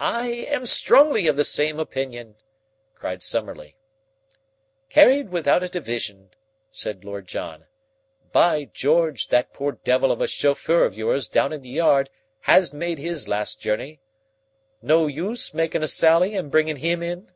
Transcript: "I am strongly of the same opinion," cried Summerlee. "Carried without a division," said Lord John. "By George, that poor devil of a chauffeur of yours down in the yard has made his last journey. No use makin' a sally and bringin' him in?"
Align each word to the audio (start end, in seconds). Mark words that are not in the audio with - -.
"I 0.00 0.30
am 0.48 0.66
strongly 0.66 1.28
of 1.28 1.36
the 1.36 1.44
same 1.44 1.78
opinion," 1.78 2.34
cried 2.96 3.22
Summerlee. 3.22 3.76
"Carried 4.88 5.30
without 5.30 5.62
a 5.62 5.68
division," 5.68 6.30
said 6.72 7.04
Lord 7.04 7.28
John. 7.28 7.66
"By 8.32 8.64
George, 8.64 9.28
that 9.28 9.52
poor 9.52 9.70
devil 9.84 10.10
of 10.10 10.20
a 10.20 10.26
chauffeur 10.26 10.84
of 10.84 10.96
yours 10.96 11.28
down 11.28 11.52
in 11.52 11.60
the 11.60 11.68
yard 11.68 12.10
has 12.40 12.72
made 12.72 12.98
his 12.98 13.28
last 13.28 13.60
journey. 13.60 14.00
No 14.82 15.06
use 15.06 15.54
makin' 15.54 15.84
a 15.84 15.86
sally 15.86 16.34
and 16.34 16.50
bringin' 16.50 16.78
him 16.78 17.00
in?" 17.00 17.30